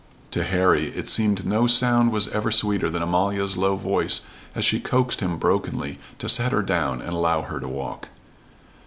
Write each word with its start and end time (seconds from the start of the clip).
To 0.31 0.43
Harry 0.43 0.87
it 0.95 1.07
seemed 1.07 1.45
no 1.45 1.67
sound 1.67 2.11
was 2.11 2.27
ever 2.29 2.49
sweeter 2.51 2.89
than 2.89 3.03
Amalia's 3.03 3.55
low 3.55 3.75
voice 3.75 4.21
as 4.55 4.65
she 4.65 4.79
coaxed 4.79 5.19
him 5.19 5.37
brokenly 5.37 5.99
to 6.17 6.27
set 6.27 6.51
her 6.51 6.63
down 6.63 7.01
and 7.03 7.13
allow 7.13 7.43
her 7.43 7.59
to 7.59 7.67
walk. 7.67 8.07